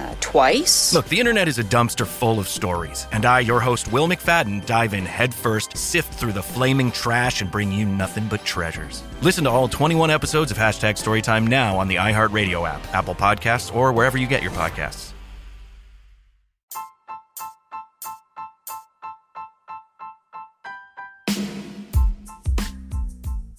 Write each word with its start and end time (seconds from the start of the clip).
Uh, 0.00 0.14
twice. 0.20 0.94
Look, 0.94 1.06
the 1.08 1.20
internet 1.20 1.46
is 1.46 1.58
a 1.58 1.64
dumpster 1.64 2.06
full 2.06 2.38
of 2.38 2.48
stories, 2.48 3.06
and 3.12 3.26
I, 3.26 3.40
your 3.40 3.60
host, 3.60 3.92
Will 3.92 4.08
McFadden, 4.08 4.64
dive 4.64 4.94
in 4.94 5.04
headfirst, 5.04 5.76
sift 5.76 6.14
through 6.14 6.32
the 6.32 6.42
flaming 6.42 6.90
trash, 6.90 7.42
and 7.42 7.50
bring 7.50 7.70
you 7.70 7.84
nothing 7.84 8.26
but 8.28 8.42
treasures. 8.42 9.02
Listen 9.20 9.44
to 9.44 9.50
all 9.50 9.68
21 9.68 10.10
episodes 10.10 10.50
of 10.50 10.56
Hashtag 10.56 10.96
Storytime 10.96 11.46
now 11.46 11.76
on 11.76 11.86
the 11.86 11.96
iHeartRadio 11.96 12.66
app, 12.66 12.80
Apple 12.94 13.14
Podcasts, 13.14 13.74
or 13.74 13.92
wherever 13.92 14.16
you 14.16 14.26
get 14.26 14.42
your 14.42 14.52
podcasts. 14.52 15.12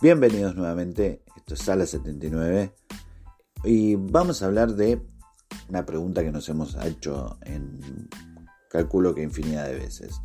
Bienvenidos 0.02 0.56
nuevamente, 0.56 1.22
esto 1.36 1.53
es 1.53 1.59
Sala 1.59 1.86
79 1.86 2.73
y 3.64 3.95
vamos 3.95 4.42
a 4.42 4.47
hablar 4.47 4.73
de 4.73 5.00
una 5.69 5.85
pregunta 5.85 6.23
que 6.23 6.31
nos 6.31 6.47
hemos 6.49 6.75
hecho 6.83 7.38
en 7.44 8.09
calculo 8.69 9.13
que 9.13 9.23
infinidad 9.23 9.67
de 9.67 9.75
veces. 9.75 10.21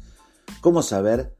¿Cómo 0.60 0.82
saber 0.82 1.36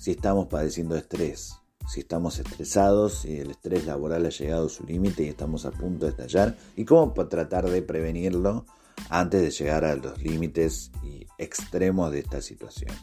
si 0.00 0.12
estamos 0.12 0.46
padeciendo 0.46 0.96
estrés? 0.96 1.54
Si 1.88 2.00
estamos 2.00 2.38
estresados, 2.38 3.22
si 3.22 3.38
el 3.38 3.50
estrés 3.50 3.86
laboral 3.86 4.26
ha 4.26 4.30
llegado 4.30 4.66
a 4.66 4.70
su 4.70 4.84
límite 4.84 5.24
y 5.24 5.28
estamos 5.28 5.66
a 5.66 5.72
punto 5.72 6.06
de 6.06 6.12
estallar, 6.12 6.56
y 6.76 6.84
cómo 6.84 7.12
tratar 7.28 7.68
de 7.68 7.82
prevenirlo 7.82 8.66
antes 9.08 9.42
de 9.42 9.50
llegar 9.50 9.84
a 9.84 9.96
los 9.96 10.22
límites 10.22 10.92
y 11.02 11.26
extremos 11.38 12.12
de 12.12 12.20
esta 12.20 12.40
situación. 12.40 12.94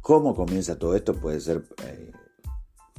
¿Cómo 0.00 0.34
comienza 0.34 0.78
todo 0.78 0.96
esto? 0.96 1.14
Puede 1.14 1.40
ser 1.40 1.62
eh, 1.84 2.12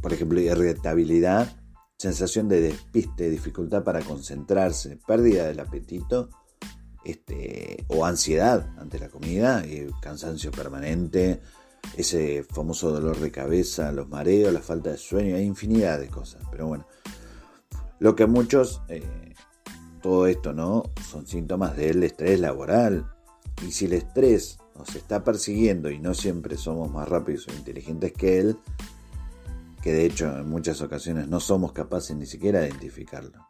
por 0.02 0.14
ejemplo, 0.14 0.40
irritabilidad, 0.40 1.56
sensación 2.02 2.50
de 2.50 2.62
despiste, 2.62 3.30
dificultad 3.30 3.84
para 3.84 4.02
concentrarse, 4.02 4.98
pérdida 5.06 5.46
del 5.46 5.60
apetito 5.60 6.30
este, 7.06 7.86
o 7.90 8.06
ansiedad 8.06 8.68
ante 8.80 8.98
la 8.98 9.10
comida, 9.10 9.64
cansancio 10.02 10.50
permanente, 10.50 11.42
ese 11.96 12.44
famoso 12.44 12.92
dolor 12.92 13.20
de 13.20 13.30
cabeza, 13.30 13.92
los 13.92 14.10
mareos, 14.10 14.52
la 14.52 14.62
falta 14.62 14.90
de 14.90 14.98
sueño, 14.98 15.36
hay 15.36 15.44
infinidad 15.44 16.00
de 16.00 16.08
cosas. 16.08 16.42
Pero 16.50 16.66
bueno, 16.66 16.88
lo 18.00 18.16
que 18.16 18.26
muchos, 18.26 18.82
eh, 18.88 19.36
todo 20.02 20.26
esto, 20.26 20.54
¿no? 20.54 20.92
Son 21.08 21.28
síntomas 21.28 21.78
del 21.78 22.02
estrés 22.02 22.40
laboral. 22.40 23.12
Y 23.68 23.74
si 23.74 23.86
el 23.86 23.94
estrés 23.94 24.58
nos 24.76 24.96
está 24.96 25.24
persiguiendo 25.24 25.92
y 25.92 26.00
no 26.00 26.16
siempre 26.16 26.58
somos 26.58 26.92
más 26.92 27.08
rápidos 27.08 27.48
o 27.48 27.52
inteligentes 27.54 28.12
que 28.12 28.40
él, 28.40 28.58
que 29.82 29.92
de 29.92 30.06
hecho 30.06 30.38
en 30.38 30.50
muchas 30.50 30.82
ocasiones 30.82 31.28
no 31.28 31.40
somos 31.40 31.74
capaces 31.74 32.16
ni 32.16 32.26
siquiera 32.26 32.60
de 32.60 32.70
identificarlo. 32.70 33.48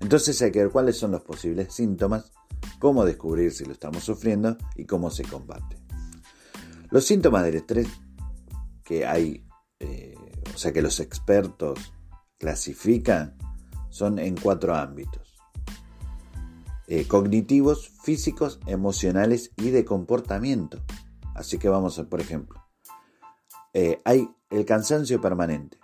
Entonces 0.00 0.40
hay 0.42 0.50
que 0.50 0.60
ver 0.60 0.70
cuáles 0.70 0.96
son 0.96 1.12
los 1.12 1.22
posibles 1.22 1.72
síntomas, 1.72 2.32
cómo 2.78 3.04
descubrir 3.04 3.52
si 3.52 3.64
lo 3.64 3.72
estamos 3.72 4.04
sufriendo 4.04 4.56
y 4.74 4.84
cómo 4.84 5.10
se 5.10 5.24
combate. 5.24 5.76
Los 6.90 7.06
síntomas 7.06 7.44
del 7.44 7.56
estrés 7.56 7.88
que 8.84 9.06
hay, 9.06 9.46
eh, 9.80 10.14
o 10.54 10.58
sea 10.58 10.72
que 10.72 10.82
los 10.82 11.00
expertos 11.00 11.94
clasifican, 12.38 13.36
son 13.90 14.18
en 14.18 14.36
cuatro 14.36 14.74
ámbitos. 14.74 15.34
Eh, 16.88 17.06
cognitivos, 17.06 17.90
físicos, 18.02 18.58
emocionales 18.66 19.52
y 19.56 19.70
de 19.70 19.84
comportamiento. 19.84 20.82
Así 21.34 21.58
que 21.58 21.68
vamos 21.68 21.98
a, 21.98 22.04
por 22.04 22.20
ejemplo, 22.20 22.61
eh, 23.72 24.00
hay 24.04 24.28
el 24.50 24.64
cansancio 24.64 25.20
permanente. 25.20 25.78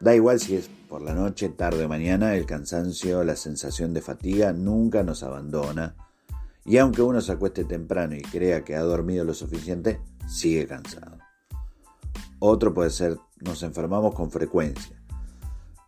Da 0.00 0.14
igual 0.14 0.40
si 0.40 0.56
es 0.56 0.68
por 0.88 1.02
la 1.02 1.14
noche, 1.14 1.48
tarde 1.48 1.84
o 1.84 1.88
mañana, 1.88 2.34
el 2.34 2.44
cansancio, 2.44 3.22
la 3.24 3.36
sensación 3.36 3.94
de 3.94 4.02
fatiga 4.02 4.52
nunca 4.52 5.02
nos 5.02 5.22
abandona. 5.22 5.94
Y 6.64 6.78
aunque 6.78 7.02
uno 7.02 7.20
se 7.20 7.32
acueste 7.32 7.64
temprano 7.64 8.14
y 8.14 8.22
crea 8.22 8.64
que 8.64 8.74
ha 8.74 8.82
dormido 8.82 9.24
lo 9.24 9.34
suficiente, 9.34 10.00
sigue 10.28 10.66
cansado. 10.66 11.18
Otro 12.38 12.74
puede 12.74 12.90
ser, 12.90 13.18
nos 13.40 13.62
enfermamos 13.62 14.14
con 14.14 14.30
frecuencia. 14.30 15.00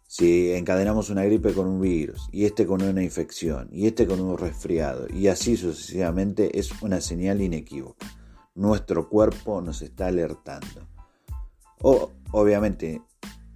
Si 0.06 0.52
encadenamos 0.52 1.10
una 1.10 1.24
gripe 1.24 1.52
con 1.52 1.66
un 1.66 1.80
virus, 1.80 2.28
y 2.30 2.44
este 2.44 2.66
con 2.66 2.82
una 2.82 3.02
infección, 3.02 3.68
y 3.72 3.88
este 3.88 4.06
con 4.06 4.20
un 4.20 4.38
resfriado, 4.38 5.08
y 5.12 5.26
así 5.26 5.56
sucesivamente, 5.56 6.56
es 6.56 6.70
una 6.82 7.00
señal 7.00 7.40
inequívoca. 7.40 8.06
Nuestro 8.54 9.08
cuerpo 9.08 9.60
nos 9.60 9.82
está 9.82 10.06
alertando. 10.06 10.88
O, 11.82 12.12
obviamente, 12.30 13.02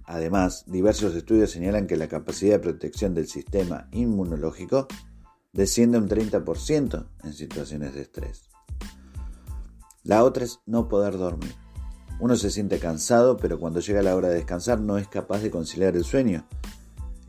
además, 0.03 0.65
diversos 0.67 1.15
estudios 1.15 1.51
señalan 1.51 1.87
que 1.87 1.95
la 1.95 2.07
capacidad 2.07 2.55
de 2.55 2.59
protección 2.59 3.13
del 3.13 3.27
sistema 3.27 3.87
inmunológico 3.91 4.87
desciende 5.53 5.97
un 5.97 6.09
30% 6.09 7.07
en 7.23 7.33
situaciones 7.33 7.93
de 7.93 8.01
estrés. 8.01 8.49
La 10.03 10.23
otra 10.23 10.43
es 10.43 10.59
no 10.65 10.89
poder 10.89 11.17
dormir. 11.17 11.55
Uno 12.19 12.35
se 12.35 12.51
siente 12.51 12.79
cansado, 12.79 13.37
pero 13.37 13.59
cuando 13.59 13.79
llega 13.79 14.01
la 14.01 14.15
hora 14.15 14.27
de 14.27 14.35
descansar 14.35 14.81
no 14.81 14.97
es 14.97 15.07
capaz 15.07 15.39
de 15.39 15.51
conciliar 15.51 15.95
el 15.95 16.03
sueño. 16.03 16.45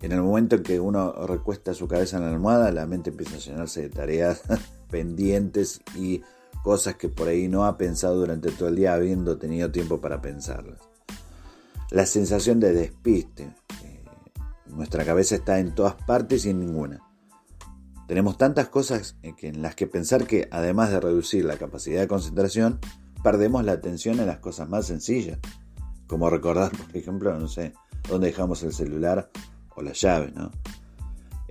En 0.02 0.12
el 0.12 0.22
momento 0.22 0.56
en 0.56 0.62
que 0.64 0.80
uno 0.80 1.12
recuesta 1.26 1.74
su 1.74 1.86
cabeza 1.86 2.16
en 2.16 2.24
la 2.24 2.30
almohada, 2.30 2.72
la 2.72 2.86
mente 2.86 3.10
empieza 3.10 3.36
a 3.36 3.38
llenarse 3.38 3.82
de 3.82 3.90
tareas 3.90 4.42
pendientes 4.90 5.80
y 5.94 6.22
cosas 6.62 6.96
que 6.96 7.08
por 7.08 7.28
ahí 7.28 7.48
no 7.48 7.64
ha 7.64 7.76
pensado 7.76 8.16
durante 8.16 8.50
todo 8.50 8.68
el 8.68 8.76
día 8.76 8.94
habiendo 8.94 9.38
tenido 9.38 9.70
tiempo 9.70 10.00
para 10.00 10.20
pensarlas 10.20 10.90
la 11.90 12.06
sensación 12.06 12.60
de 12.60 12.72
despiste. 12.72 13.52
Eh, 13.84 14.04
nuestra 14.66 15.04
cabeza 15.04 15.34
está 15.34 15.58
en 15.58 15.74
todas 15.74 15.94
partes 15.94 16.46
y 16.46 16.50
en 16.50 16.60
ninguna. 16.60 17.00
Tenemos 18.06 18.38
tantas 18.38 18.68
cosas 18.68 19.16
en 19.22 19.62
las 19.62 19.74
que 19.74 19.86
pensar 19.86 20.26
que, 20.26 20.48
además 20.50 20.90
de 20.90 21.00
reducir 21.00 21.44
la 21.44 21.56
capacidad 21.56 22.00
de 22.00 22.08
concentración, 22.08 22.80
perdemos 23.22 23.64
la 23.64 23.72
atención 23.72 24.18
en 24.18 24.26
las 24.26 24.38
cosas 24.38 24.68
más 24.68 24.86
sencillas, 24.86 25.38
como 26.06 26.30
recordar, 26.30 26.72
por 26.86 26.96
ejemplo, 26.96 27.36
no 27.38 27.48
sé, 27.48 27.72
dónde 28.08 28.28
dejamos 28.28 28.62
el 28.62 28.72
celular 28.72 29.30
o 29.76 29.82
la 29.82 29.92
llave, 29.92 30.32
¿no? 30.32 30.50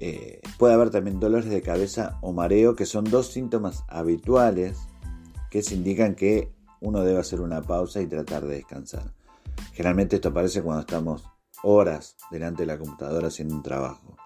Eh, 0.02 0.42
puede 0.58 0.74
haber 0.74 0.92
también 0.92 1.20
dolores 1.20 1.50
de 1.50 1.62
cabeza 1.62 2.18
o 2.22 2.32
mareo, 2.32 2.76
que 2.76 2.86
son 2.86 3.04
dos 3.04 3.34
síntomas 3.34 3.84
habituales 3.90 4.78
que 5.50 5.62
se 5.64 5.76
indican 5.76 6.16
que 6.16 6.54
uno 6.82 7.04
debe 7.04 7.20
hacer 7.20 7.42
una 7.42 7.62
pausa 7.62 8.02
y 8.02 8.08
tratar 8.08 8.46
de 8.46 8.56
descansar. 8.56 9.14
Generalmente 9.74 10.18
esto 10.18 10.30
aparece 10.30 10.62
cuando 10.62 10.82
estamos 10.82 11.24
horas 11.64 12.16
delante 12.32 12.64
de 12.64 12.68
la 12.68 12.78
computadora 12.78 13.28
haciendo 13.28 13.56
un 13.56 13.64
trabajo. 13.64 14.18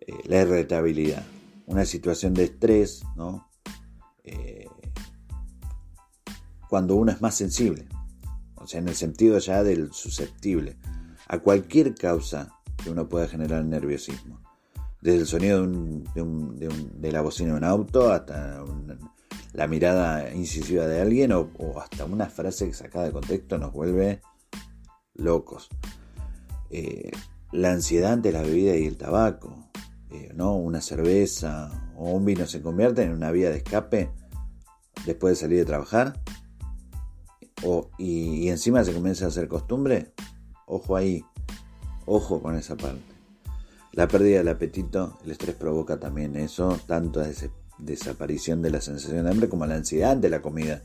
Eh, 0.00 0.12
la 0.26 0.42
irritabilidad, 0.42 1.24
una 1.66 1.84
situación 1.84 2.34
de 2.34 2.44
estrés, 2.44 3.02
¿no? 3.16 3.48
Eh, 4.22 4.68
cuando 6.68 6.96
uno 6.96 7.12
es 7.12 7.20
más 7.20 7.34
sensible, 7.34 7.86
o 8.56 8.66
sea, 8.66 8.80
en 8.80 8.88
el 8.88 8.94
sentido 8.94 9.38
ya 9.38 9.62
del 9.62 9.92
susceptible, 9.92 10.76
a 11.28 11.38
cualquier 11.38 11.94
causa 11.94 12.52
que 12.82 12.90
uno 12.90 13.08
pueda 13.08 13.28
generar 13.28 13.64
nerviosismo. 13.64 14.40
Desde 15.00 15.20
el 15.20 15.26
sonido 15.26 15.66
de, 15.66 17.12
la 17.12 17.20
bocina 17.20 17.52
de 17.52 17.58
un 17.58 17.64
auto 17.64 18.10
hasta 18.10 18.62
la 19.54 19.68
mirada 19.68 20.34
incisiva 20.34 20.86
de 20.86 21.00
alguien 21.00 21.32
o, 21.32 21.48
hasta 21.80 22.04
una 22.04 22.26
frase 22.26 22.72
sacada 22.74 23.06
de 23.06 23.12
contexto 23.12 23.56
nos 23.56 23.72
vuelve 23.72 24.20
locos. 25.14 25.68
Eh, 26.70 27.12
la 27.52 27.70
ansiedad 27.70 28.12
ante 28.12 28.32
la 28.32 28.42
bebida 28.42 28.76
y 28.76 28.84
el 28.84 28.96
tabaco, 28.96 29.70
eh, 30.10 30.32
¿no? 30.34 30.56
Una 30.56 30.80
cerveza 30.80 31.70
o 31.96 32.10
un 32.10 32.24
vino 32.24 32.46
se 32.46 32.62
convierte 32.62 33.04
en 33.04 33.12
una 33.12 33.30
vía 33.30 33.50
de 33.50 33.58
escape 33.58 34.10
después 35.06 35.38
de 35.38 35.40
salir 35.40 35.58
de 35.58 35.64
trabajar. 35.64 36.20
O, 37.62 37.90
y, 37.96 38.48
encima 38.48 38.82
se 38.82 38.92
comienza 38.92 39.26
a 39.26 39.28
hacer 39.28 39.46
costumbre. 39.46 40.12
Ojo 40.66 40.96
ahí, 40.96 41.24
ojo 42.06 42.42
con 42.42 42.56
esa 42.56 42.76
parte. 42.76 43.04
La 43.92 44.08
pérdida 44.08 44.38
del 44.38 44.48
apetito, 44.48 45.16
el 45.24 45.30
estrés 45.30 45.54
provoca 45.54 46.00
también 46.00 46.34
eso, 46.34 46.76
tanto 46.88 47.22
esa 47.22 47.46
desaparición 47.78 48.62
de 48.62 48.70
la 48.70 48.80
sensación 48.80 49.24
de 49.24 49.30
hambre 49.30 49.48
como 49.48 49.66
la 49.66 49.74
ansiedad 49.74 50.12
ante 50.12 50.28
la 50.28 50.42
comida. 50.42 50.82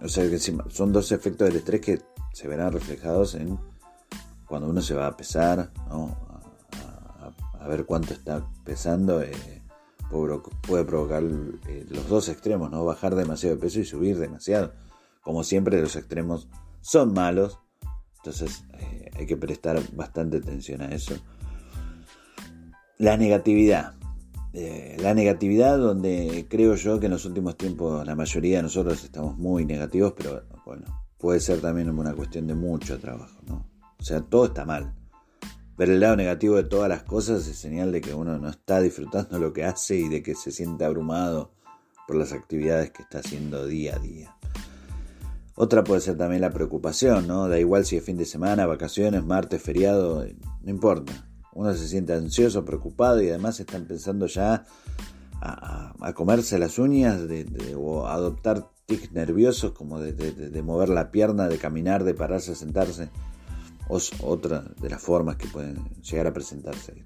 O 0.00 0.08
sea 0.08 0.28
que 0.28 0.38
son 0.38 0.92
dos 0.92 1.12
efectos 1.12 1.48
del 1.48 1.56
estrés 1.56 1.80
que 1.80 2.02
se 2.32 2.48
verán 2.48 2.72
reflejados 2.72 3.34
en 3.34 3.58
cuando 4.46 4.68
uno 4.68 4.82
se 4.82 4.94
va 4.94 5.06
a 5.06 5.16
pesar, 5.16 5.72
a, 5.88 7.68
ver 7.68 7.86
cuánto 7.86 8.12
está 8.12 8.44
pesando, 8.64 9.22
eh, 9.22 9.32
puede, 10.10 10.84
provocar 10.84 11.22
eh, 11.22 11.86
los 11.88 12.08
dos 12.08 12.28
extremos, 12.28 12.70
¿no? 12.70 12.84
bajar 12.84 13.14
demasiado 13.14 13.56
de 13.56 13.62
peso 13.62 13.80
y 13.80 13.84
subir 13.84 14.18
demasiado. 14.18 14.74
Como 15.22 15.44
siempre 15.44 15.80
los 15.80 15.96
extremos 15.96 16.48
son 16.80 17.14
malos, 17.14 17.60
entonces 18.18 18.64
eh, 18.78 19.10
hay 19.14 19.26
que 19.26 19.36
prestar 19.36 19.80
bastante 19.94 20.38
atención 20.38 20.82
a 20.82 20.88
eso. 20.88 21.14
La 22.98 23.16
negatividad. 23.16 23.94
La 24.52 25.14
negatividad 25.14 25.78
donde 25.78 26.46
creo 26.48 26.74
yo 26.74 27.00
que 27.00 27.06
en 27.06 27.12
los 27.12 27.24
últimos 27.24 27.56
tiempos 27.56 28.06
la 28.06 28.14
mayoría 28.14 28.58
de 28.58 28.64
nosotros 28.64 29.02
estamos 29.02 29.38
muy 29.38 29.64
negativos, 29.64 30.12
pero 30.16 30.42
bueno, 30.66 30.84
puede 31.18 31.40
ser 31.40 31.60
también 31.60 31.88
una 31.90 32.14
cuestión 32.14 32.46
de 32.46 32.54
mucho 32.54 32.98
trabajo, 32.98 33.40
¿no? 33.46 33.66
O 33.98 34.04
sea, 34.04 34.20
todo 34.20 34.46
está 34.46 34.64
mal. 34.64 34.94
Ver 35.78 35.90
el 35.90 36.00
lado 36.00 36.16
negativo 36.16 36.56
de 36.56 36.64
todas 36.64 36.88
las 36.88 37.02
cosas 37.02 37.46
es 37.46 37.56
señal 37.56 37.92
de 37.92 38.00
que 38.00 38.12
uno 38.12 38.38
no 38.38 38.50
está 38.50 38.80
disfrutando 38.80 39.38
lo 39.38 39.52
que 39.52 39.64
hace 39.64 39.96
y 39.96 40.08
de 40.08 40.22
que 40.22 40.34
se 40.34 40.50
siente 40.50 40.84
abrumado 40.84 41.54
por 42.06 42.16
las 42.16 42.32
actividades 42.32 42.90
que 42.90 43.02
está 43.02 43.20
haciendo 43.20 43.66
día 43.66 43.96
a 43.96 43.98
día. 43.98 44.36
Otra 45.54 45.84
puede 45.84 46.00
ser 46.00 46.18
también 46.18 46.40
la 46.40 46.50
preocupación, 46.50 47.26
¿no? 47.26 47.48
Da 47.48 47.58
igual 47.58 47.86
si 47.86 47.96
es 47.96 48.04
fin 48.04 48.16
de 48.16 48.24
semana, 48.24 48.66
vacaciones, 48.66 49.24
martes, 49.24 49.62
feriado, 49.62 50.26
no 50.62 50.70
importa. 50.70 51.28
Uno 51.54 51.74
se 51.74 51.86
siente 51.86 52.14
ansioso, 52.14 52.64
preocupado 52.64 53.20
y 53.22 53.28
además 53.28 53.60
están 53.60 53.84
pensando 53.84 54.26
ya 54.26 54.64
a, 55.40 56.12
comerse 56.14 56.58
las 56.58 56.78
uñas 56.78 57.20
o 57.76 58.06
adoptar 58.06 58.70
tics 58.86 59.12
nerviosos 59.12 59.72
como 59.72 60.00
de 60.00 60.62
mover 60.62 60.88
la 60.88 61.10
pierna, 61.10 61.48
de 61.48 61.58
caminar, 61.58 62.04
de 62.04 62.14
pararse, 62.14 62.54
sentarse 62.54 63.10
otra 64.22 64.64
de 64.80 64.90
las 64.90 65.02
formas 65.02 65.36
que 65.36 65.48
pueden 65.48 65.84
llegar 66.00 66.26
a 66.26 66.32
presentarse. 66.32 67.04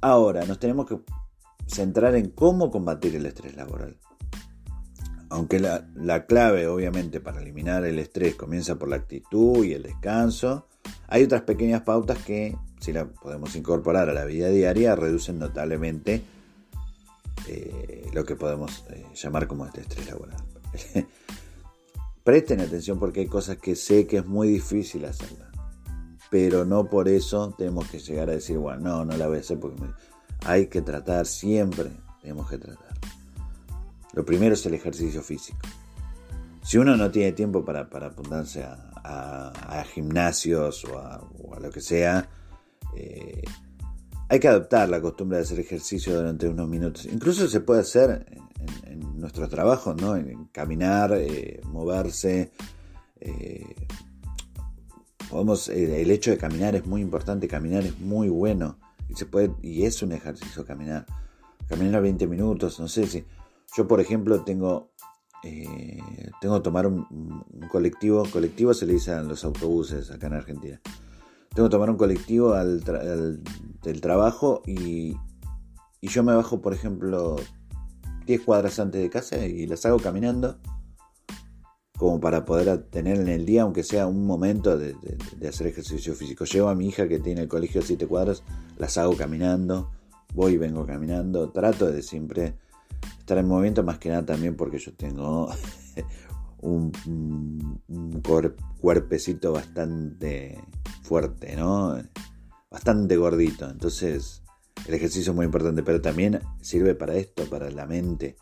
Ahora, 0.00 0.44
nos 0.44 0.58
tenemos 0.58 0.86
que 0.86 0.98
centrar 1.66 2.14
en 2.14 2.30
cómo 2.30 2.70
combatir 2.70 3.16
el 3.16 3.26
estrés 3.26 3.56
laboral. 3.56 3.98
Aunque 5.28 5.60
la, 5.60 6.26
clave, 6.26 6.66
obviamente, 6.66 7.20
para 7.20 7.40
eliminar 7.40 7.84
el 7.84 7.98
estrés 7.98 8.34
comienza 8.34 8.76
por 8.76 8.88
la 8.88 8.96
actitud 8.96 9.64
y 9.64 9.74
el 9.74 9.84
descanso, 9.84 10.66
hay 11.10 11.24
otras 11.24 11.42
pequeñas 11.42 11.82
pautas 11.82 12.18
que, 12.18 12.56
si 12.80 12.92
las 12.92 13.08
podemos 13.08 13.54
incorporar 13.56 14.08
a 14.08 14.14
la 14.14 14.24
vida 14.24 14.48
diaria, 14.48 14.94
reducen 14.94 15.38
notablemente 15.38 16.22
eh, 17.48 18.08
lo 18.12 18.24
que 18.24 18.36
podemos 18.36 18.84
eh, 18.90 19.04
llamar 19.14 19.46
como 19.48 19.66
este 19.66 19.80
estrés 19.80 20.06
laboral. 20.06 20.42
Presten 22.24 22.60
atención 22.60 22.98
porque 22.98 23.20
hay 23.20 23.26
cosas 23.26 23.58
que 23.58 23.74
sé 23.74 24.06
que 24.06 24.18
es 24.18 24.26
muy 24.26 24.48
difícil 24.48 25.04
hacerlas. 25.04 25.48
Pero 26.30 26.64
no 26.64 26.88
por 26.88 27.08
eso 27.08 27.52
tenemos 27.58 27.90
que 27.90 27.98
llegar 27.98 28.30
a 28.30 28.34
decir, 28.34 28.56
bueno, 28.56 28.80
no, 28.80 29.04
no 29.04 29.16
la 29.16 29.26
voy 29.26 29.38
a 29.38 29.40
hacer 29.40 29.58
porque 29.58 29.82
hay 30.44 30.68
que 30.68 30.80
tratar, 30.80 31.26
siempre 31.26 31.90
tenemos 32.22 32.48
que 32.48 32.58
tratar. 32.58 32.96
Lo 34.12 34.24
primero 34.24 34.54
es 34.54 34.64
el 34.64 34.74
ejercicio 34.74 35.22
físico. 35.22 35.58
Si 36.62 36.78
uno 36.78 36.96
no 36.96 37.10
tiene 37.10 37.32
tiempo 37.32 37.64
para, 37.64 37.80
apuntarse 37.80 38.62
a, 38.62 38.89
gimnasios 39.92 40.84
o 40.84 40.98
a, 40.98 41.60
lo 41.60 41.70
que 41.70 41.80
sea, 41.80 42.28
eh, 42.96 43.42
hay 44.28 44.38
que 44.38 44.48
adoptar 44.48 44.88
la 44.88 45.00
costumbre 45.00 45.38
de 45.38 45.44
hacer 45.44 45.58
ejercicio 45.60 46.14
durante 46.14 46.48
unos 46.48 46.68
minutos. 46.68 47.06
Incluso 47.06 47.48
se 47.48 47.60
puede 47.60 47.80
hacer 47.80 48.26
en, 48.84 49.20
nuestro 49.20 49.48
trabajo, 49.48 49.94
¿no? 49.94 50.16
En 50.16 50.46
caminar, 50.46 51.12
eh, 51.14 51.60
moverse. 51.64 52.52
Eh, 53.20 53.74
podemos, 55.28 55.68
el 55.68 56.10
hecho 56.10 56.30
de 56.30 56.38
caminar 56.38 56.74
es 56.74 56.86
muy 56.86 57.02
importante, 57.02 57.48
caminar 57.48 57.84
es 57.84 57.98
muy 58.00 58.28
bueno. 58.28 58.78
Y, 59.08 59.14
se 59.14 59.26
puede, 59.26 59.52
y 59.62 59.84
es 59.84 60.02
un 60.02 60.12
ejercicio 60.12 60.64
caminar. 60.64 61.04
Caminar 61.68 62.00
20 62.00 62.26
minutos, 62.26 62.80
no 62.80 62.88
sé 62.88 63.06
si. 63.06 63.24
Yo, 63.76 63.86
por 63.86 64.00
ejemplo, 64.00 64.42
tengo 64.42 64.90
eh, 65.44 65.98
tengo 66.40 66.56
que 66.56 66.62
tomar 66.62 66.86
un, 66.86 67.44
colectivo, 67.70 68.24
colectivo 68.30 68.74
se 68.74 68.86
le 68.86 68.94
dice 68.94 69.12
a 69.12 69.22
los 69.22 69.44
autobuses 69.44 70.10
acá 70.10 70.26
en 70.26 70.34
Argentina. 70.34 70.80
Tengo 71.54 71.68
que 71.68 71.72
tomar 71.72 71.90
un 71.90 71.96
colectivo 71.96 72.54
al, 72.54 72.82
del 73.82 74.00
trabajo 74.00 74.62
y, 74.66 75.16
y, 76.00 76.08
yo 76.08 76.22
me 76.22 76.34
bajo, 76.34 76.60
por 76.60 76.72
ejemplo, 76.72 77.36
10 78.26 78.40
cuadras 78.42 78.78
antes 78.78 79.02
de 79.02 79.10
casa 79.10 79.44
y 79.44 79.66
las 79.66 79.84
hago 79.86 79.98
caminando 79.98 80.58
como 82.00 82.18
para 82.18 82.46
poder 82.46 82.84
tener 82.84 83.20
en 83.20 83.28
el 83.28 83.44
día, 83.44 83.60
aunque 83.60 83.82
sea 83.82 84.06
un 84.06 84.24
momento 84.24 84.78
de, 84.78 84.96
hacer 85.46 85.66
ejercicio 85.66 86.14
físico. 86.14 86.46
Llevo 86.46 86.70
a 86.70 86.74
mi 86.74 86.88
hija 86.88 87.06
que 87.06 87.18
tiene 87.18 87.42
el 87.42 87.48
colegio 87.48 87.82
a 87.82 87.84
7 87.84 88.06
cuadras, 88.06 88.42
las 88.78 88.96
hago 88.96 89.14
caminando, 89.18 89.90
voy 90.32 90.54
y 90.54 90.56
vengo 90.56 90.86
caminando, 90.86 91.50
trato 91.50 91.92
de 91.92 92.02
siempre 92.02 92.54
estar 93.18 93.38
en 93.38 93.46
movimiento, 93.46 93.82
más 93.82 93.98
que 93.98 94.08
nada 94.08 94.26
también 94.26 94.56
porque 94.56 94.78
yo 94.78 94.92
tengo 94.94 95.50
un, 96.60 96.92
cuerpecito 98.80 99.52
bastante 99.52 100.58
fuerte, 101.02 101.56
¿no? 101.56 101.96
Bastante 102.70 103.16
gordito, 103.16 103.68
entonces 103.68 104.42
el 104.86 104.94
ejercicio 104.94 105.32
es 105.32 105.36
muy 105.36 105.46
importante, 105.46 105.82
pero 105.82 106.00
también 106.00 106.40
sirve 106.60 106.94
para 106.94 107.14
esto, 107.14 107.44
para 107.44 107.70
la 107.70 107.86
mente, 107.86 108.36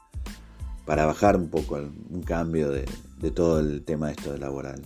para 0.87 1.07
bajar 1.07 1.37
un 1.37 1.49
poco 1.49 1.77
un 1.77 2.23
cambio 2.23 2.71
de, 2.71 2.87
todo 3.35 3.61
el 3.61 3.85
tema 3.85 4.11
esto 4.11 4.33
de 4.33 4.39
laboral. 4.39 4.83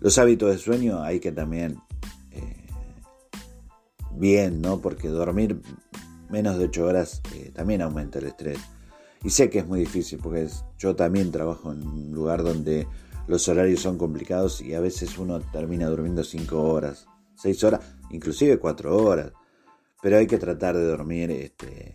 Los 0.00 0.18
hábitos 0.18 0.50
de 0.50 0.58
sueño 0.58 1.02
hay 1.02 1.20
que 1.20 1.30
también 1.30 1.78
eh, 2.32 2.66
bien, 4.16 4.60
¿no? 4.60 4.80
Porque 4.80 5.08
dormir 5.08 5.60
menos 6.32 6.58
de 6.58 6.64
8 6.64 6.84
horas 6.84 7.22
eh, 7.34 7.52
también 7.54 7.82
aumenta 7.82 8.18
el 8.18 8.26
estrés. 8.26 8.58
Y 9.22 9.30
sé 9.30 9.50
que 9.50 9.60
es 9.60 9.66
muy 9.66 9.80
difícil 9.80 10.18
porque 10.20 10.48
yo 10.78 10.96
también 10.96 11.30
trabajo 11.30 11.70
en 11.70 11.86
un 11.86 12.10
lugar 12.12 12.42
donde 12.42 12.88
los 13.28 13.46
horarios 13.48 13.80
son 13.80 13.98
complicados 13.98 14.60
y 14.60 14.74
a 14.74 14.80
veces 14.80 15.16
uno 15.18 15.40
termina 15.40 15.86
durmiendo 15.86 16.24
5 16.24 16.60
horas, 16.60 17.06
6 17.36 17.64
horas, 17.64 17.80
inclusive 18.10 18.58
4 18.58 18.96
horas. 18.96 19.32
Pero 20.02 20.16
hay 20.16 20.26
que 20.26 20.38
tratar 20.38 20.76
de 20.76 20.84
dormir, 20.84 21.30
este, 21.30 21.94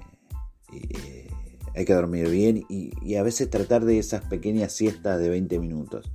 eh, 0.72 1.30
hay 1.76 1.84
que 1.84 1.94
dormir 1.94 2.30
bien 2.30 2.66
y, 2.70 3.16
a 3.16 3.24
veces 3.24 3.50
tratar 3.50 3.84
de 3.84 4.00
esas 4.00 4.24
pequeñas 4.24 4.72
siestas 4.72 5.20
de 5.20 5.30
20 5.30 5.60
minutos. 5.60 6.10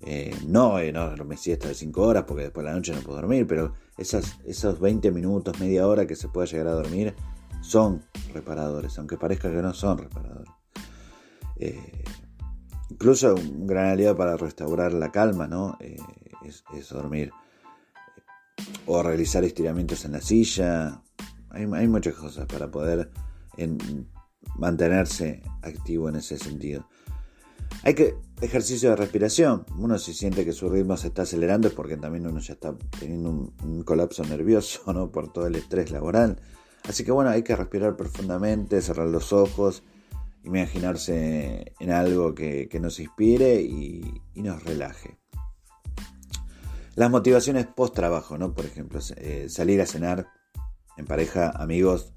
Eh, 0.00 0.34
no, 0.46 0.78
eh, 0.78 0.92
no 0.92 1.08
dormir 1.08 1.38
siesta 1.38 1.68
de 1.68 1.74
5 1.74 2.02
horas 2.02 2.24
porque 2.26 2.44
después 2.44 2.64
de 2.64 2.70
la 2.70 2.76
noche 2.76 2.92
no 2.92 3.00
puedo 3.00 3.16
dormir, 3.16 3.46
pero 3.46 3.74
esas, 3.98 4.38
esos 4.44 4.80
20 4.80 5.10
minutos, 5.10 5.60
media 5.60 5.86
hora 5.86 6.06
que 6.06 6.16
se 6.16 6.28
pueda 6.28 6.46
llegar 6.46 6.68
a 6.68 6.72
dormir 6.72 7.14
son 7.60 8.02
reparadores, 8.32 8.98
aunque 8.98 9.16
parezca 9.16 9.50
que 9.50 9.62
no 9.62 9.72
son 9.74 9.98
reparadores. 9.98 10.52
incluso 12.90 13.34
un 13.34 13.66
gran 13.66 13.90
aliado 13.90 14.16
para 14.16 14.36
restaurar 14.36 14.92
la 14.92 15.12
calma 15.12 15.46
¿no? 15.46 15.78
es 15.80 16.88
dormir 16.90 17.32
o 18.86 19.02
realizar 19.02 19.44
estiramientos 19.44 20.04
en 20.04 20.12
la 20.12 20.20
silla. 20.20 21.02
Hay, 21.50 21.66
muchas 21.88 22.14
cosas 22.14 22.46
para 22.46 22.70
poder 22.70 23.10
mantenerse 24.56 25.42
activo 25.62 26.08
en 26.08 26.16
ese 26.16 26.38
sentido. 26.38 26.88
Hay 27.82 27.94
que 27.94 28.14
ejercicio 28.40 28.90
de 28.90 28.96
respiración. 28.96 29.64
Uno 29.78 29.98
si 29.98 30.14
siente 30.14 30.44
que 30.44 30.52
su 30.52 30.68
ritmo 30.68 30.96
se 30.96 31.08
está 31.08 31.22
acelerando 31.22 31.68
es 31.68 31.74
porque 31.74 31.96
también 31.96 32.26
uno 32.26 32.40
ya 32.40 32.54
está 32.54 32.74
teniendo 32.98 33.52
un, 33.62 33.82
colapso 33.84 34.24
nervioso 34.24 34.80
¿no? 34.92 35.10
por 35.10 35.32
todo 35.32 35.46
el 35.46 35.56
estrés 35.56 35.90
laboral. 35.90 36.40
Así 36.88 37.04
que 37.04 37.12
bueno, 37.12 37.30
hay 37.30 37.42
que 37.42 37.54
respirar 37.54 37.96
profundamente, 37.96 38.82
cerrar 38.82 39.08
los 39.08 39.32
ojos, 39.32 39.84
imaginarse 40.42 41.74
en 41.78 41.90
algo 41.92 42.34
que, 42.34 42.68
nos 42.80 42.98
inspire 42.98 43.62
y 43.62 44.22
nos 44.34 44.64
relaje. 44.64 45.22
Las 46.94 47.10
motivaciones 47.10 47.66
post 47.66 47.94
trabajo, 47.94 48.36
¿no? 48.36 48.52
Por 48.52 48.66
ejemplo, 48.66 49.00
eh, 49.16 49.46
salir 49.48 49.80
a 49.80 49.86
cenar 49.86 50.28
en 50.98 51.06
pareja, 51.06 51.50
amigos, 51.50 52.12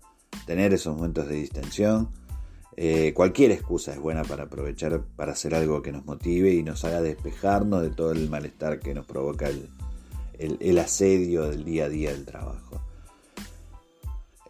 tener 0.46 0.74
esos 0.74 0.96
momentos 0.96 1.30
de 1.30 1.36
distensión. 1.36 2.10
Eh, 2.78 3.14
cualquier 3.14 3.52
excusa 3.52 3.94
es 3.94 4.00
buena 4.00 4.24
para 4.24 4.44
aprovechar 4.44 5.02
para 5.16 5.32
hacer 5.32 5.56
algo 5.56 5.82
que 5.82 5.94
nos 5.94 6.06
motive 6.06 6.54
y 6.54 6.62
nos 6.62 6.84
haga 6.84 7.02
despejarnos 7.02 7.82
de 7.82 7.90
todo 7.90 8.12
el 8.12 8.30
malestar 8.30 8.80
que 8.80 8.94
nos 8.94 9.06
provoca 9.06 9.48
el, 9.48 9.70
el, 10.38 10.80
asedio 10.80 11.50
del 11.50 11.64
día 11.64 11.86
a 11.86 11.90
día 11.90 12.12
del 12.12 12.26
trabajo. 12.26 12.82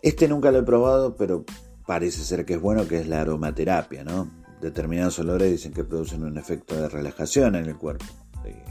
Este 0.01 0.27
nunca 0.27 0.51
lo 0.51 0.59
he 0.59 0.63
probado, 0.63 1.15
pero 1.15 1.45
parece 1.85 2.23
ser 2.23 2.45
que 2.45 2.55
es 2.55 2.61
bueno, 2.61 2.87
que 2.87 2.99
es 2.99 3.07
la 3.07 3.21
aromaterapia, 3.21 4.03
¿no? 4.03 4.31
Determinados 4.59 5.19
olores 5.19 5.51
dicen 5.51 5.73
que 5.73 5.83
producen 5.83 6.23
un 6.23 6.39
efecto 6.39 6.75
de 6.75 6.89
relajación 6.89 7.55
en 7.55 7.65
el 7.65 7.77
cuerpo. 7.77 8.05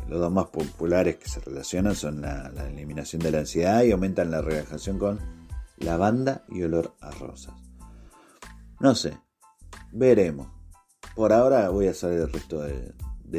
Los 0.08 0.20
dos 0.20 0.32
más 0.32 0.46
populares 0.46 1.16
que 1.16 1.28
se 1.28 1.40
relacionan 1.40 1.94
son 1.94 2.20
la, 2.20 2.50
la 2.50 2.68
eliminación 2.68 3.22
de 3.22 3.30
la 3.30 3.38
ansiedad 3.38 3.82
y 3.84 3.92
aumentan 3.92 4.30
la 4.30 4.42
relajación 4.42 4.98
con 4.98 5.18
lavanda 5.78 6.44
y 6.48 6.62
olor 6.62 6.94
a 7.00 7.10
rosas. 7.12 7.54
No 8.80 8.94
sé, 8.94 9.16
veremos. 9.94 10.48
Por 11.14 11.32
ahora 11.32 11.68
voy 11.70 11.86
a 11.86 11.92
hacer 11.92 12.12
el 12.12 12.32
resto 12.32 12.60
de, 12.60 12.92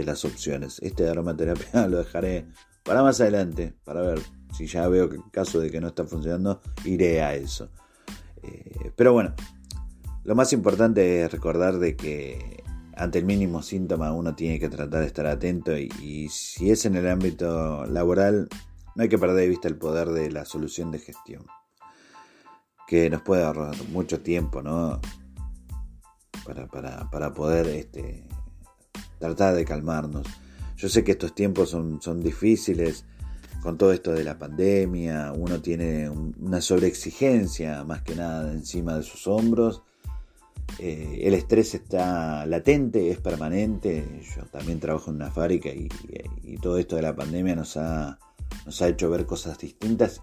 las 0.03 0.25
opciones. 0.25 0.79
Este 0.81 1.03
de 1.03 1.11
aromaterapia 1.11 1.87
lo 1.87 1.97
dejaré 1.97 2.47
para 2.83 3.03
más 3.03 3.21
adelante, 3.21 3.75
para 3.83 4.01
ver 4.01 4.19
si 4.55 4.67
ya 4.67 4.87
veo 4.87 5.09
que 5.09 5.19
caso 5.31 5.59
de 5.59 5.69
que 5.69 5.79
no 5.79 5.87
está 5.87 6.05
funcionando, 6.05 6.61
iré 6.83 7.21
a 7.21 7.35
eso. 7.35 7.69
Eh, 8.43 8.91
pero 8.95 9.13
bueno, 9.13 9.33
lo 10.23 10.35
más 10.35 10.53
importante 10.53 11.23
es 11.23 11.31
recordar 11.31 11.79
de 11.79 11.95
que 11.95 12.63
ante 12.95 13.19
el 13.19 13.25
mínimo 13.25 13.61
síntoma 13.61 14.13
uno 14.13 14.35
tiene 14.35 14.59
que 14.59 14.69
tratar 14.69 15.01
de 15.01 15.07
estar 15.07 15.27
atento 15.27 15.77
y, 15.77 16.29
si 16.29 16.71
es 16.71 16.85
en 16.85 16.95
el 16.95 17.07
ámbito 17.07 17.85
laboral, 17.85 18.47
no 18.95 19.03
hay 19.03 19.09
que 19.09 19.17
perder 19.17 19.37
de 19.37 19.49
vista 19.49 19.67
el 19.67 19.77
poder 19.77 20.09
de 20.09 20.31
la 20.31 20.45
solución 20.45 20.91
de 20.91 20.99
gestión, 20.99 21.45
que 22.87 23.09
nos 23.09 23.21
puede 23.21 23.43
ahorrar 23.43 23.75
mucho 23.89 24.21
tiempo, 24.21 24.61
¿no? 24.61 25.01
Para, 26.45 27.09
para 27.09 27.33
poder 27.33 27.67
este, 27.67 28.27
tratar 29.19 29.55
de 29.55 29.65
calmarnos. 29.65 30.27
Yo 30.77 30.89
sé 30.89 31.03
que 31.03 31.13
estos 31.13 31.33
tiempos 31.33 31.69
son, 31.71 32.01
son 32.01 32.21
difíciles 32.21 33.05
con 33.65 33.79
todo 33.79 33.93
esto 33.93 34.11
de 34.11 34.23
la 34.23 34.37
pandemia, 34.37 35.33
uno 35.35 35.59
tiene 35.59 36.07
una 36.07 36.61
sobreexigencia 36.61 37.83
más 37.83 38.03
que 38.03 38.13
nada 38.13 38.51
encima 38.51 38.95
de 38.95 39.01
sus 39.01 39.25
hombros. 39.25 39.81
Eh, 40.77 41.21
el 41.23 41.33
estrés 41.33 41.73
está 41.73 42.45
latente, 42.45 43.09
es 43.09 43.19
permanente. 43.19 44.21
Yo 44.35 44.43
también 44.51 44.79
trabajo 44.79 45.09
en 45.09 45.15
una 45.15 45.31
fábrica 45.31 45.69
y, 45.69 45.89
todo 46.61 46.77
esto 46.77 46.95
de 46.95 47.01
la 47.01 47.15
pandemia 47.15 47.55
nos 47.55 47.75
ha, 47.77 48.19
nos 48.67 48.81
ha 48.83 48.87
hecho 48.87 49.09
ver 49.09 49.25
cosas 49.25 49.57
distintas 49.57 50.21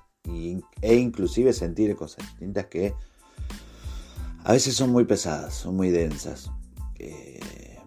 e 0.80 0.94
inclusive 0.94 1.52
sentir 1.52 1.96
cosas 1.96 2.24
distintas 2.28 2.66
que 2.66 2.94
a 4.44 4.52
veces 4.52 4.74
son 4.74 4.90
muy 4.90 5.04
pesadas, 5.04 5.54
son 5.54 5.76
muy 5.76 5.90
densas. 5.90 6.50
Eh, 6.98 7.40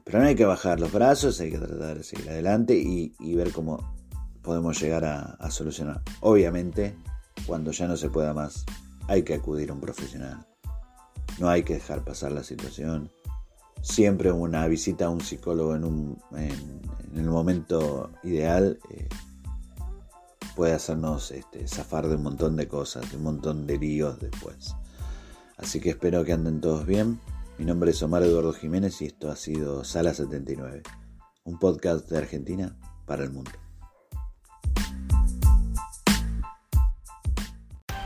pero 0.03 0.19
no 0.19 0.25
hay 0.25 0.35
que 0.35 0.45
bajar 0.45 0.79
los 0.79 0.91
brazos, 0.91 1.39
hay 1.39 1.51
que 1.51 1.57
tratar 1.57 1.97
de 1.97 2.03
seguir 2.03 2.29
adelante 2.29 2.77
y, 2.77 3.13
ver 3.35 3.51
cómo 3.51 3.93
podemos 4.41 4.79
llegar 4.79 5.03
a, 5.03 5.51
solucionar. 5.51 6.01
Obviamente, 6.21 6.95
cuando 7.45 7.71
ya 7.71 7.87
no 7.87 7.97
se 7.97 8.09
pueda 8.09 8.33
más, 8.33 8.65
hay 9.07 9.23
que 9.23 9.33
acudir 9.33 9.71
a 9.71 9.73
un 9.73 9.81
profesional. 9.81 10.45
No 11.39 11.49
hay 11.49 11.63
que 11.63 11.73
dejar 11.73 12.03
pasar 12.03 12.31
la 12.31 12.43
situación. 12.43 13.11
Siempre 13.81 14.31
una 14.31 14.67
visita 14.67 15.05
a 15.05 15.09
un 15.09 15.21
psicólogo 15.21 15.75
en, 15.75 16.17
el 17.13 17.29
momento 17.29 18.11
ideal 18.23 18.79
eh, 18.91 19.09
puede 20.55 20.73
hacernos 20.73 21.31
este, 21.31 21.67
zafar 21.67 22.07
de 22.07 22.15
un 22.15 22.23
montón 22.23 22.55
de 22.55 22.67
cosas, 22.67 23.09
de 23.11 23.17
un 23.17 23.23
montón 23.23 23.67
de 23.67 23.77
líos 23.77 24.19
después. 24.19 24.75
Así 25.57 25.79
que 25.79 25.91
espero 25.91 26.23
que 26.25 26.33
anden 26.33 26.61
todos 26.61 26.85
bien. 26.85 27.19
Mi 27.57 27.65
nombre 27.65 27.91
es 27.91 28.03
Omar 28.03 28.23
Eduardo 28.23 28.53
Jiménez 28.53 29.01
y 29.01 29.05
esto 29.05 29.31
ha 29.31 29.35
sido 29.35 29.83
Sala 29.83 30.13
79, 30.13 30.83
un 31.45 31.57
podcast 31.57 32.09
de 32.09 32.17
Argentina 32.17 32.75
para 33.05 33.23
el 33.23 33.31
mundo. 33.31 33.51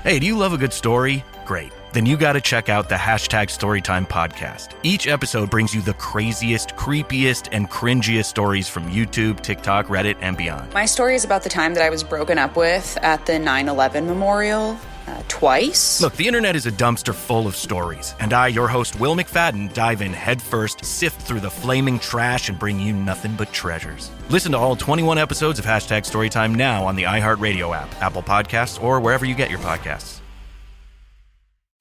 Hey, 0.03 0.17
do 0.19 0.25
you 0.25 0.37
love 0.37 0.53
a 0.53 0.57
good 0.57 0.71
story? 0.71 1.23
Great. 1.45 1.73
Then 1.93 2.05
you 2.05 2.15
got 2.15 2.33
to 2.33 2.41
check 2.41 2.69
out 2.69 2.87
the 2.87 2.95
hashtag 2.95 3.49
Storytime 3.49 4.07
podcast. 4.07 4.75
Each 4.83 5.07
episode 5.07 5.49
brings 5.49 5.73
you 5.73 5.81
the 5.81 5.95
craziest, 5.95 6.75
creepiest, 6.75 7.49
and 7.51 7.69
cringiest 7.69 8.25
stories 8.25 8.69
from 8.69 8.83
YouTube, 8.85 9.41
TikTok, 9.41 9.87
Reddit, 9.87 10.15
and 10.21 10.37
beyond. 10.37 10.71
My 10.73 10.85
story 10.85 11.15
is 11.15 11.25
about 11.25 11.41
the 11.43 11.49
time 11.49 11.73
that 11.73 11.83
I 11.83 11.89
was 11.89 12.03
broken 12.03 12.37
up 12.37 12.55
with 12.55 12.97
at 13.01 13.25
the 13.25 13.39
9 13.39 13.67
11 13.67 14.05
memorial 14.05 14.77
uh, 15.09 15.23
twice. 15.27 16.01
Look, 16.01 16.15
the 16.15 16.27
internet 16.27 16.55
is 16.55 16.65
a 16.65 16.71
dumpster 16.71 17.13
full 17.13 17.47
of 17.47 17.55
stories, 17.55 18.15
and 18.19 18.33
I, 18.33 18.47
your 18.47 18.67
host, 18.67 18.99
Will 18.99 19.15
McFadden, 19.15 19.73
dive 19.73 20.01
in 20.01 20.13
headfirst, 20.13 20.85
sift 20.85 21.21
through 21.21 21.39
the 21.39 21.49
flaming 21.49 21.99
trash, 21.99 22.49
and 22.49 22.59
bring 22.59 22.79
you 22.79 22.93
nothing 22.93 23.35
but 23.35 23.51
treasures. 23.51 24.11
Listen 24.29 24.51
to 24.51 24.57
all 24.57 24.75
21 24.75 25.17
episodes 25.17 25.59
of 25.59 25.65
Hashtag 25.65 26.03
Storytime 26.03 26.55
now 26.55 26.85
on 26.85 26.95
the 26.95 27.03
iHeartRadio 27.03 27.75
app, 27.75 27.89
Apple 28.01 28.23
Podcasts, 28.23 28.81
or 28.81 28.99
wherever 28.99 29.25
you 29.25 29.35
get 29.35 29.49
your 29.49 29.59
podcasts. 29.59 30.19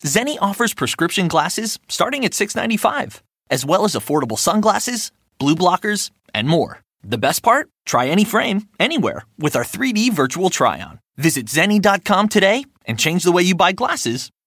Zenni 0.04 0.36
offers 0.40 0.74
prescription 0.74 1.26
glasses 1.28 1.78
starting 1.88 2.24
at 2.24 2.32
$6.95, 2.32 3.20
as 3.50 3.64
well 3.64 3.84
as 3.84 3.94
affordable 3.94 4.38
sunglasses, 4.38 5.10
blue 5.38 5.56
blockers, 5.56 6.10
and 6.32 6.48
more. 6.48 6.80
The 7.02 7.18
best 7.18 7.42
part? 7.42 7.68
Try 7.84 8.06
any 8.06 8.24
frame, 8.24 8.68
anywhere, 8.78 9.24
with 9.38 9.56
our 9.56 9.64
3D 9.64 10.12
virtual 10.12 10.50
try 10.50 10.80
on. 10.80 11.00
Visit 11.16 11.46
Zenni.com 11.46 12.28
today 12.28 12.64
and 12.88 12.98
change 12.98 13.22
the 13.22 13.30
way 13.30 13.42
you 13.42 13.54
buy 13.54 13.70
glasses 13.72 14.32